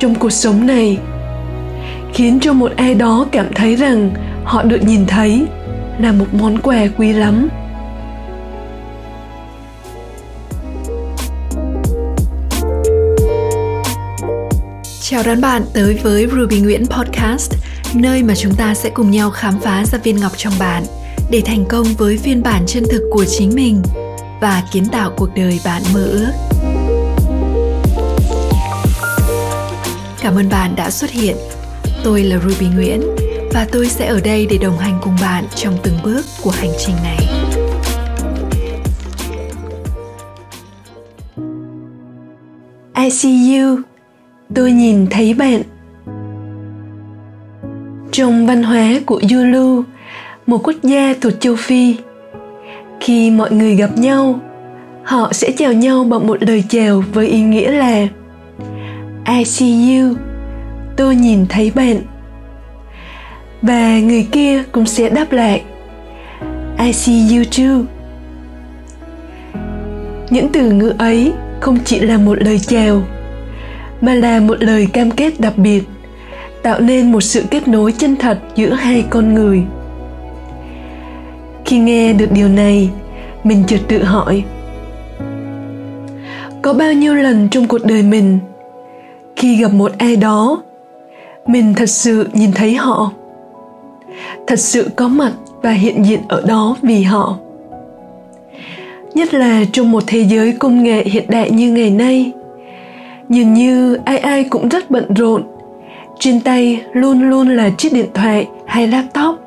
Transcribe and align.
trong 0.00 0.14
cuộc 0.14 0.30
sống 0.30 0.66
này 0.66 0.98
khiến 2.14 2.38
cho 2.40 2.52
một 2.52 2.72
ai 2.76 2.94
đó 2.94 3.26
cảm 3.32 3.46
thấy 3.54 3.76
rằng 3.76 4.10
họ 4.44 4.62
được 4.62 4.82
nhìn 4.82 5.06
thấy 5.06 5.46
là 5.98 6.12
một 6.12 6.26
món 6.32 6.58
quà 6.58 6.86
quý 6.98 7.12
lắm 7.12 7.48
Chào 15.00 15.22
đón 15.26 15.40
bạn 15.40 15.62
tới 15.74 15.98
với 16.02 16.26
Ruby 16.26 16.60
Nguyễn 16.60 16.86
Podcast, 16.86 17.52
nơi 17.94 18.22
mà 18.22 18.34
chúng 18.34 18.54
ta 18.54 18.74
sẽ 18.74 18.90
cùng 18.90 19.10
nhau 19.10 19.30
khám 19.30 19.60
phá 19.60 19.84
ra 19.84 19.98
viên 19.98 20.16
ngọc 20.16 20.32
trong 20.36 20.52
bạn 20.58 20.84
để 21.30 21.42
thành 21.46 21.64
công 21.68 21.86
với 21.98 22.18
phiên 22.18 22.42
bản 22.42 22.62
chân 22.66 22.84
thực 22.90 23.02
của 23.10 23.24
chính 23.24 23.54
mình 23.54 23.82
và 24.40 24.62
kiến 24.72 24.86
tạo 24.92 25.12
cuộc 25.16 25.28
đời 25.36 25.60
bạn 25.64 25.82
mơ 25.94 26.04
ước. 26.04 26.45
Cảm 30.26 30.36
ơn 30.36 30.48
bạn 30.48 30.76
đã 30.76 30.90
xuất 30.90 31.10
hiện. 31.10 31.36
Tôi 32.04 32.22
là 32.22 32.38
Ruby 32.38 32.66
Nguyễn 32.74 33.00
và 33.52 33.66
tôi 33.72 33.88
sẽ 33.88 34.06
ở 34.06 34.20
đây 34.24 34.46
để 34.50 34.58
đồng 34.58 34.78
hành 34.78 34.98
cùng 35.02 35.16
bạn 35.22 35.44
trong 35.54 35.74
từng 35.82 35.98
bước 36.04 36.24
của 36.42 36.50
hành 36.50 36.70
trình 36.86 36.94
này. 37.02 37.18
I 43.04 43.10
see 43.10 43.58
you 43.58 43.78
tôi 44.54 44.72
nhìn 44.72 45.06
thấy 45.10 45.34
bạn 45.34 45.62
trong 48.12 48.46
văn 48.46 48.62
hóa 48.62 49.00
của 49.06 49.20
Yulu, 49.32 49.82
một 50.46 50.60
quốc 50.62 50.76
gia 50.82 51.14
thuộc 51.20 51.32
châu 51.40 51.56
Phi, 51.56 51.96
khi 53.00 53.30
mọi 53.30 53.50
người 53.50 53.74
gặp 53.74 53.98
nhau, 53.98 54.40
họ 55.04 55.32
sẽ 55.32 55.50
chào 55.58 55.72
nhau 55.72 56.04
bằng 56.04 56.26
một 56.26 56.42
lời 56.42 56.64
chào 56.68 57.04
với 57.12 57.26
ý 57.26 57.40
nghĩa 57.40 57.70
là 57.70 58.06
I 59.28 59.44
see 59.44 59.98
you, 59.98 60.14
tôi 60.96 61.16
nhìn 61.16 61.46
thấy 61.48 61.72
bạn. 61.74 61.96
Và 63.62 64.00
người 64.00 64.26
kia 64.32 64.62
cũng 64.72 64.86
sẽ 64.86 65.08
đáp 65.08 65.32
lại 65.32 65.62
I 66.78 66.92
see 66.92 67.36
you 67.36 67.44
too. 67.58 67.92
Những 70.30 70.48
từ 70.52 70.72
ngữ 70.72 70.94
ấy 70.98 71.32
không 71.60 71.78
chỉ 71.84 72.00
là 72.00 72.18
một 72.18 72.42
lời 72.42 72.58
chào 72.58 73.02
mà 74.00 74.14
là 74.14 74.40
một 74.40 74.56
lời 74.60 74.86
cam 74.92 75.10
kết 75.10 75.40
đặc 75.40 75.58
biệt 75.58 75.82
tạo 76.62 76.80
nên 76.80 77.12
một 77.12 77.20
sự 77.20 77.44
kết 77.50 77.68
nối 77.68 77.92
chân 77.92 78.16
thật 78.16 78.38
giữa 78.56 78.72
hai 78.72 79.04
con 79.10 79.34
người 79.34 79.62
khi 81.64 81.78
nghe 81.78 82.12
được 82.12 82.32
điều 82.32 82.48
này 82.48 82.90
mình 83.44 83.64
chợt 83.66 83.80
tự 83.88 84.04
hỏi 84.04 84.44
có 86.62 86.72
bao 86.72 86.92
nhiêu 86.92 87.14
lần 87.14 87.48
trong 87.48 87.68
cuộc 87.68 87.84
đời 87.84 88.02
mình 88.02 88.38
khi 89.36 89.56
gặp 89.56 89.72
một 89.72 89.92
ai 89.98 90.16
đó, 90.16 90.62
mình 91.46 91.74
thật 91.74 91.86
sự 91.90 92.28
nhìn 92.32 92.52
thấy 92.52 92.74
họ 92.74 93.10
thật 94.46 94.58
sự 94.58 94.90
có 94.96 95.08
mặt 95.08 95.32
và 95.62 95.70
hiện 95.70 96.04
diện 96.06 96.20
ở 96.28 96.42
đó 96.46 96.76
vì 96.82 97.02
họ 97.02 97.36
nhất 99.14 99.34
là 99.34 99.64
trong 99.72 99.90
một 99.90 100.02
thế 100.06 100.20
giới 100.20 100.52
công 100.52 100.82
nghệ 100.82 101.04
hiện 101.04 101.24
đại 101.28 101.50
như 101.50 101.72
ngày 101.72 101.90
nay 101.90 102.32
nhìn 103.28 103.54
như 103.54 103.98
ai 104.04 104.18
ai 104.18 104.44
cũng 104.44 104.68
rất 104.68 104.90
bận 104.90 105.14
rộn. 105.14 105.42
Trên 106.18 106.40
tay 106.40 106.82
luôn 106.92 107.30
luôn 107.30 107.48
là 107.48 107.70
chiếc 107.70 107.92
điện 107.92 108.06
thoại 108.14 108.48
hay 108.66 108.88
laptop. 108.88 109.40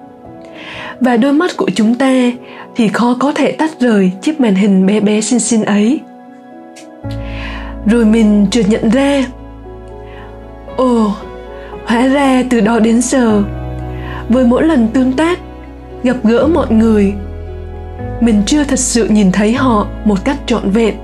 Và 1.00 1.18
đôi 1.18 1.34
mắt 1.34 1.58
của 1.58 1.70
chúng 1.76 1.96
ta 1.96 2.32
thì 2.76 2.88
khó 2.88 3.18
có 3.20 3.32
thể 3.32 3.52
tách 3.52 3.80
rời 3.80 4.12
chiếc 4.22 4.40
màn 4.40 4.56
hình 4.56 4.86
bé 4.86 5.00
bé 5.00 5.22
xinh 5.22 5.40
xinh 5.40 5.66
ấy. 5.66 6.00
Rồi 7.86 8.06
mình 8.06 8.48
chợt 8.52 8.64
nhận 8.70 8.90
ra 8.90 9.26
Ồ, 10.80 11.14
hóa 11.86 12.08
ra 12.08 12.44
từ 12.50 12.62
đó 12.62 12.80
đến 12.80 13.02
giờ 13.02 13.44
với 14.30 14.46
mỗi 14.46 14.64
lần 14.64 14.88
tương 14.88 15.14
tác 15.14 15.40
gặp 16.04 16.16
gỡ 16.24 16.48
mọi 16.48 16.72
người 16.72 17.14
mình 18.22 18.44
chưa 18.46 18.64
thật 18.64 18.80
sự 18.80 19.08
nhìn 19.08 19.32
thấy 19.32 19.54
họ 19.54 19.88
một 20.06 20.26
cách 20.26 20.38
trọn 20.46 20.70
vẹn. 20.70 20.96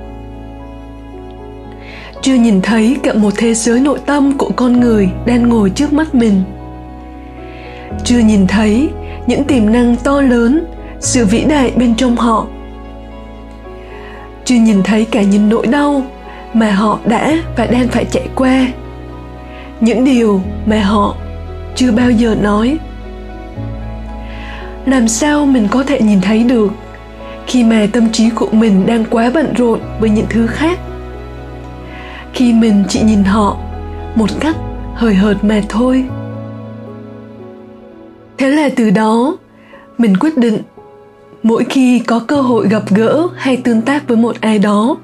Chưa 2.21 2.33
nhìn 2.33 2.61
thấy 2.61 2.97
cả 3.03 3.13
một 3.13 3.33
thế 3.37 3.53
giới 3.53 3.79
nội 3.79 3.99
tâm 4.05 4.37
của 4.37 4.49
con 4.55 4.79
người 4.79 5.09
đang 5.25 5.49
ngồi 5.49 5.69
trước 5.69 5.93
mắt 5.93 6.15
mình. 6.15 6.43
Chưa 8.03 8.19
nhìn 8.19 8.47
thấy 8.47 8.89
những 9.27 9.43
tiềm 9.43 9.71
năng 9.71 9.95
to 9.95 10.21
lớn 10.21 10.65
sự 10.99 11.25
vĩ 11.25 11.43
đại 11.43 11.71
bên 11.75 11.95
trong 11.95 12.15
họ. 12.15 12.47
Chưa 14.45 14.55
nhìn 14.55 14.83
thấy 14.83 15.05
cả 15.05 15.21
những 15.21 15.49
nỗi 15.49 15.67
đau 15.67 16.01
mà 16.53 16.71
họ 16.71 16.99
đã 17.05 17.37
và 17.57 17.65
đang 17.65 17.87
phải 17.87 18.05
chạy 18.05 18.27
qua 18.35 18.67
những 19.85 20.05
điều 20.05 20.41
mà 20.65 20.83
họ 20.83 21.15
chưa 21.75 21.91
bao 21.91 22.11
giờ 22.11 22.35
nói. 22.41 22.77
Làm 24.85 25.07
sao 25.07 25.45
mình 25.45 25.67
có 25.71 25.83
thể 25.83 26.01
nhìn 26.01 26.21
thấy 26.21 26.43
được 26.43 26.71
khi 27.47 27.63
mà 27.63 27.87
tâm 27.91 28.11
trí 28.11 28.29
của 28.29 28.47
mình 28.51 28.85
đang 28.85 29.05
quá 29.09 29.31
bận 29.33 29.53
rộn 29.57 29.79
với 29.99 30.09
những 30.09 30.25
thứ 30.29 30.47
khác? 30.47 30.79
Khi 32.33 32.53
mình 32.53 32.83
chỉ 32.89 33.01
nhìn 33.01 33.23
họ 33.23 33.57
một 34.15 34.29
cách 34.39 34.55
hời 34.95 35.13
hợt 35.13 35.43
mà 35.43 35.61
thôi. 35.69 36.05
Thế 38.37 38.49
là 38.49 38.69
từ 38.75 38.89
đó, 38.89 39.37
mình 39.97 40.17
quyết 40.17 40.37
định 40.37 40.57
mỗi 41.43 41.63
khi 41.63 41.99
có 41.99 42.19
cơ 42.27 42.41
hội 42.41 42.67
gặp 42.69 42.83
gỡ 42.89 43.27
hay 43.35 43.57
tương 43.57 43.81
tác 43.81 44.07
với 44.07 44.17
một 44.17 44.35
ai 44.41 44.59
đó, 44.59 44.97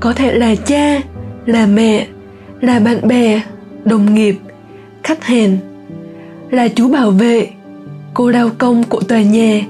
có 0.00 0.12
thể 0.12 0.32
là 0.32 0.54
cha, 0.54 1.00
là 1.46 1.66
mẹ, 1.66 2.06
là 2.60 2.78
bạn 2.78 3.08
bè 3.08 3.40
đồng 3.86 4.14
nghiệp, 4.14 4.36
khách 5.02 5.24
hàng, 5.24 5.56
là 6.50 6.68
chú 6.68 6.88
bảo 6.88 7.10
vệ, 7.10 7.48
cô 8.14 8.30
lao 8.30 8.50
công 8.58 8.82
của 8.82 9.00
tòa 9.00 9.22
nhà, 9.22 9.60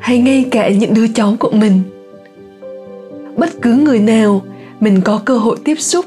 hay 0.00 0.18
ngay 0.18 0.44
cả 0.50 0.68
những 0.68 0.94
đứa 0.94 1.06
cháu 1.08 1.36
của 1.38 1.50
mình. 1.50 1.80
Bất 3.36 3.62
cứ 3.62 3.74
người 3.74 3.98
nào 3.98 4.42
mình 4.80 5.00
có 5.00 5.22
cơ 5.24 5.38
hội 5.38 5.56
tiếp 5.64 5.80
xúc, 5.80 6.04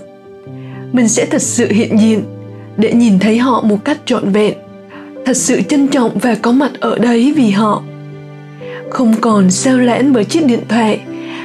mình 0.91 1.07
sẽ 1.07 1.25
thật 1.25 1.41
sự 1.41 1.71
hiện 1.71 1.99
diện 1.99 2.23
để 2.77 2.93
nhìn 2.93 3.19
thấy 3.19 3.37
họ 3.37 3.61
một 3.61 3.85
cách 3.85 3.97
trọn 4.05 4.29
vẹn, 4.29 4.53
thật 5.25 5.37
sự 5.37 5.61
trân 5.61 5.87
trọng 5.87 6.17
và 6.17 6.35
có 6.41 6.51
mặt 6.51 6.71
ở 6.79 6.97
đấy 6.97 7.33
vì 7.35 7.49
họ. 7.49 7.83
Không 8.89 9.13
còn 9.21 9.51
sao 9.51 9.77
lãng 9.77 10.13
bởi 10.13 10.25
chiếc 10.25 10.45
điện 10.45 10.61
thoại 10.67 11.01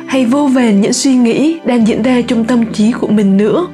hay 0.06 0.24
vô 0.24 0.46
vàn 0.46 0.80
những 0.80 0.92
suy 0.92 1.14
nghĩ 1.14 1.58
đang 1.64 1.86
diễn 1.86 2.02
ra 2.02 2.20
trong 2.20 2.44
tâm 2.44 2.72
trí 2.72 2.92
của 2.92 3.08
mình 3.08 3.36
nữa. 3.36 3.66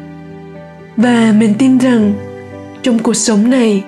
Và 0.96 1.34
mình 1.38 1.54
tin 1.58 1.78
rằng 1.78 2.12
trong 2.82 2.98
cuộc 2.98 3.14
sống 3.14 3.50
này, 3.50 3.82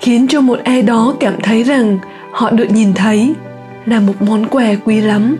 khiến 0.00 0.26
cho 0.28 0.40
một 0.40 0.58
ai 0.64 0.82
đó 0.82 1.14
cảm 1.20 1.34
thấy 1.42 1.62
rằng 1.62 1.98
họ 2.32 2.50
được 2.50 2.70
nhìn 2.70 2.94
thấy 2.94 3.34
là 3.86 4.00
một 4.00 4.22
món 4.22 4.46
quà 4.46 4.74
quý 4.84 5.00
lắm. 5.00 5.36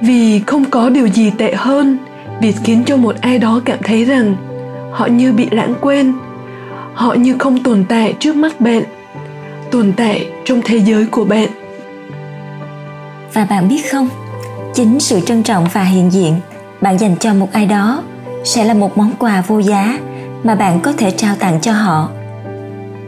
Vì 0.00 0.40
không 0.46 0.64
có 0.64 0.90
điều 0.90 1.06
gì 1.06 1.30
tệ 1.38 1.54
hơn, 1.54 1.98
việc 2.40 2.54
khiến 2.64 2.82
cho 2.86 2.96
một 2.96 3.16
ai 3.20 3.38
đó 3.38 3.60
cảm 3.64 3.78
thấy 3.84 4.04
rằng 4.04 4.36
họ 4.92 5.06
như 5.06 5.32
bị 5.32 5.48
lãng 5.50 5.74
quên, 5.80 6.12
họ 6.94 7.14
như 7.14 7.36
không 7.38 7.62
tồn 7.62 7.84
tại 7.88 8.14
trước 8.18 8.36
mắt 8.36 8.60
bạn, 8.60 8.82
tồn 9.70 9.92
tại 9.96 10.26
trong 10.44 10.60
thế 10.64 10.76
giới 10.76 11.06
của 11.06 11.24
bạn. 11.24 11.48
Và 13.32 13.44
bạn 13.44 13.68
biết 13.68 13.90
không, 13.90 14.08
chính 14.74 15.00
sự 15.00 15.20
trân 15.20 15.42
trọng 15.42 15.66
và 15.72 15.82
hiện 15.84 16.10
diện 16.10 16.34
bạn 16.80 16.98
dành 16.98 17.16
cho 17.16 17.34
một 17.34 17.48
ai 17.52 17.66
đó 17.66 18.02
sẽ 18.44 18.64
là 18.64 18.74
một 18.74 18.98
món 18.98 19.12
quà 19.18 19.42
vô 19.46 19.58
giá 19.58 19.98
mà 20.44 20.54
bạn 20.54 20.80
có 20.80 20.92
thể 20.92 21.10
trao 21.10 21.34
tặng 21.36 21.58
cho 21.60 21.72
họ. 21.72 22.08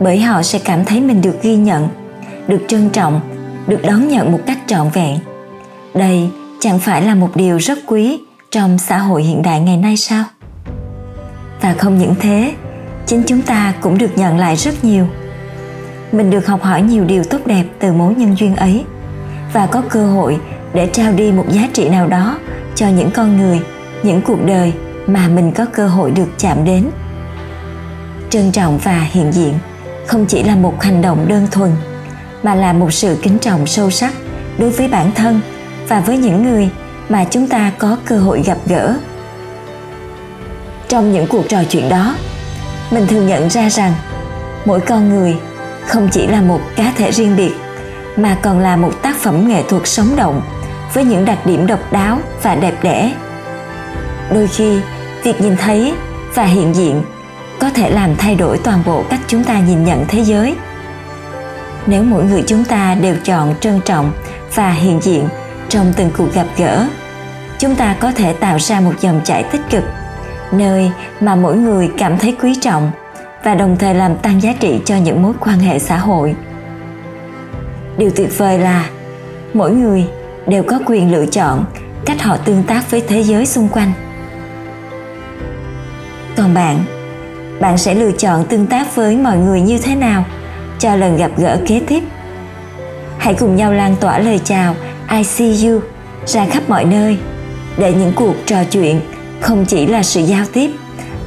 Bởi 0.00 0.20
họ 0.20 0.42
sẽ 0.42 0.58
cảm 0.58 0.84
thấy 0.84 1.00
mình 1.00 1.22
được 1.22 1.42
ghi 1.42 1.56
nhận, 1.56 1.88
được 2.48 2.60
trân 2.68 2.90
trọng, 2.90 3.20
được 3.66 3.82
đón 3.82 4.08
nhận 4.08 4.32
một 4.32 4.40
cách 4.46 4.58
trọn 4.66 4.90
vẹn. 4.94 5.18
Đây 5.94 6.30
chẳng 6.60 6.78
phải 6.78 7.02
là 7.02 7.14
một 7.14 7.30
điều 7.34 7.58
rất 7.58 7.78
quý 7.86 8.20
trong 8.50 8.78
xã 8.78 8.98
hội 8.98 9.22
hiện 9.22 9.42
đại 9.42 9.60
ngày 9.60 9.76
nay 9.76 9.96
sao? 9.96 10.24
Và 11.60 11.74
không 11.78 11.98
những 11.98 12.14
thế, 12.20 12.54
chính 13.06 13.22
chúng 13.26 13.42
ta 13.42 13.74
cũng 13.80 13.98
được 13.98 14.18
nhận 14.18 14.38
lại 14.38 14.56
rất 14.56 14.84
nhiều. 14.84 15.06
Mình 16.12 16.30
được 16.30 16.46
học 16.46 16.62
hỏi 16.62 16.82
nhiều 16.82 17.04
điều 17.04 17.24
tốt 17.24 17.38
đẹp 17.46 17.64
từ 17.78 17.92
mối 17.92 18.14
nhân 18.14 18.36
duyên 18.38 18.56
ấy 18.56 18.84
và 19.52 19.66
có 19.66 19.82
cơ 19.88 20.06
hội 20.06 20.38
để 20.74 20.86
trao 20.92 21.12
đi 21.12 21.32
một 21.32 21.44
giá 21.48 21.68
trị 21.72 21.88
nào 21.88 22.06
đó 22.06 22.38
cho 22.74 22.88
những 22.88 23.10
con 23.10 23.36
người, 23.36 23.60
những 24.02 24.22
cuộc 24.22 24.46
đời 24.46 24.72
mà 25.06 25.28
mình 25.28 25.52
có 25.52 25.64
cơ 25.64 25.88
hội 25.88 26.10
được 26.10 26.28
chạm 26.38 26.64
đến 26.64 26.90
trân 28.30 28.52
trọng 28.52 28.78
và 28.78 29.06
hiện 29.10 29.32
diện, 29.32 29.54
không 30.06 30.26
chỉ 30.26 30.42
là 30.42 30.56
một 30.56 30.82
hành 30.82 31.02
động 31.02 31.28
đơn 31.28 31.46
thuần, 31.50 31.70
mà 32.42 32.54
là 32.54 32.72
một 32.72 32.92
sự 32.92 33.18
kính 33.22 33.38
trọng 33.38 33.66
sâu 33.66 33.90
sắc 33.90 34.12
đối 34.58 34.70
với 34.70 34.88
bản 34.88 35.12
thân 35.14 35.40
và 35.88 36.00
với 36.00 36.18
những 36.18 36.42
người 36.42 36.70
mà 37.08 37.24
chúng 37.24 37.46
ta 37.46 37.72
có 37.78 37.96
cơ 38.04 38.18
hội 38.18 38.42
gặp 38.42 38.58
gỡ. 38.66 38.94
Trong 40.88 41.12
những 41.12 41.26
cuộc 41.26 41.48
trò 41.48 41.64
chuyện 41.68 41.88
đó, 41.88 42.14
mình 42.90 43.06
thường 43.06 43.26
nhận 43.26 43.50
ra 43.50 43.70
rằng 43.70 43.92
mỗi 44.64 44.80
con 44.80 45.08
người 45.08 45.36
không 45.86 46.08
chỉ 46.12 46.26
là 46.26 46.42
một 46.42 46.60
cá 46.76 46.92
thể 46.96 47.12
riêng 47.12 47.36
biệt, 47.36 47.52
mà 48.16 48.36
còn 48.42 48.58
là 48.58 48.76
một 48.76 48.92
tác 49.02 49.16
phẩm 49.16 49.48
nghệ 49.48 49.62
thuật 49.68 49.82
sống 49.84 50.16
động 50.16 50.42
với 50.94 51.04
những 51.04 51.24
đặc 51.24 51.46
điểm 51.46 51.66
độc 51.66 51.92
đáo 51.92 52.18
và 52.42 52.54
đẹp 52.54 52.74
đẽ. 52.82 53.12
Đôi 54.34 54.48
khi, 54.48 54.80
việc 55.22 55.40
nhìn 55.40 55.56
thấy 55.56 55.94
và 56.34 56.44
hiện 56.44 56.74
diện 56.74 57.02
có 57.60 57.70
thể 57.70 57.90
làm 57.90 58.16
thay 58.16 58.34
đổi 58.34 58.58
toàn 58.58 58.82
bộ 58.86 59.04
cách 59.10 59.20
chúng 59.26 59.44
ta 59.44 59.60
nhìn 59.60 59.84
nhận 59.84 60.04
thế 60.08 60.24
giới. 60.24 60.54
Nếu 61.86 62.02
mỗi 62.02 62.24
người 62.24 62.44
chúng 62.46 62.64
ta 62.64 62.94
đều 62.94 63.14
chọn 63.24 63.54
trân 63.60 63.80
trọng 63.84 64.12
và 64.54 64.72
hiện 64.72 65.00
diện 65.02 65.28
trong 65.68 65.92
từng 65.96 66.10
cuộc 66.18 66.34
gặp 66.34 66.46
gỡ, 66.56 66.86
chúng 67.58 67.74
ta 67.74 67.96
có 68.00 68.12
thể 68.12 68.32
tạo 68.32 68.58
ra 68.58 68.80
một 68.80 68.92
dòng 69.00 69.20
chảy 69.24 69.42
tích 69.42 69.60
cực, 69.70 69.84
nơi 70.52 70.90
mà 71.20 71.34
mỗi 71.34 71.56
người 71.56 71.90
cảm 71.98 72.18
thấy 72.18 72.36
quý 72.42 72.54
trọng 72.60 72.90
và 73.44 73.54
đồng 73.54 73.76
thời 73.78 73.94
làm 73.94 74.16
tăng 74.16 74.42
giá 74.42 74.52
trị 74.60 74.80
cho 74.84 74.96
những 74.96 75.22
mối 75.22 75.32
quan 75.40 75.58
hệ 75.58 75.78
xã 75.78 75.98
hội. 75.98 76.34
Điều 77.98 78.10
tuyệt 78.16 78.38
vời 78.38 78.58
là 78.58 78.88
mỗi 79.54 79.70
người 79.70 80.04
đều 80.46 80.62
có 80.62 80.78
quyền 80.86 81.12
lựa 81.12 81.26
chọn 81.26 81.64
cách 82.04 82.22
họ 82.22 82.36
tương 82.36 82.62
tác 82.62 82.90
với 82.90 83.02
thế 83.08 83.22
giới 83.22 83.46
xung 83.46 83.68
quanh. 83.68 83.92
Còn 86.36 86.54
bạn 86.54 86.84
bạn 87.60 87.78
sẽ 87.78 87.94
lựa 87.94 88.12
chọn 88.12 88.44
tương 88.44 88.66
tác 88.66 88.96
với 88.96 89.16
mọi 89.16 89.38
người 89.38 89.60
như 89.60 89.78
thế 89.78 89.94
nào? 89.94 90.24
Cho 90.78 90.96
lần 90.96 91.16
gặp 91.16 91.30
gỡ 91.36 91.60
kế 91.66 91.80
tiếp. 91.86 92.02
Hãy 93.18 93.34
cùng 93.34 93.56
nhau 93.56 93.72
lan 93.72 93.96
tỏa 94.00 94.18
lời 94.18 94.40
chào, 94.44 94.74
i 95.10 95.24
see 95.24 95.54
you, 95.64 95.80
ra 96.26 96.46
khắp 96.46 96.62
mọi 96.68 96.84
nơi. 96.84 97.18
Để 97.78 97.92
những 97.92 98.12
cuộc 98.16 98.34
trò 98.46 98.64
chuyện 98.64 99.00
không 99.40 99.64
chỉ 99.64 99.86
là 99.86 100.02
sự 100.02 100.20
giao 100.20 100.44
tiếp, 100.52 100.70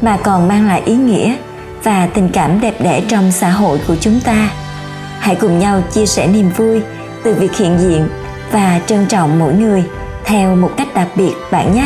mà 0.02 0.18
còn 0.24 0.48
mang 0.48 0.68
lại 0.68 0.82
ý 0.86 0.96
nghĩa 0.96 1.36
và 1.84 2.08
tình 2.14 2.30
cảm 2.34 2.62
đẹp 2.62 2.76
đẽ 2.84 3.02
trong 3.08 3.32
xã 3.32 3.50
hội 3.50 3.80
của 3.88 3.96
chúng 3.96 4.20
ta. 4.26 4.50
Hãy 5.20 5.36
cùng 5.36 5.60
nhau 5.60 5.82
chia 5.92 6.06
sẻ 6.06 6.28
niềm 6.28 6.50
vui 6.58 6.82
từ 7.24 7.34
việc 7.34 7.58
hiện 7.58 7.78
diện 7.80 8.08
và 8.52 8.80
trân 8.86 9.06
trọng 9.06 9.40
mỗi 9.40 9.54
người 9.54 9.84
theo 10.26 10.56
một 10.56 10.72
cách 10.78 10.88
đặc 10.96 11.08
biệt 11.16 11.34
bạn 11.52 11.76
nhé. 11.76 11.86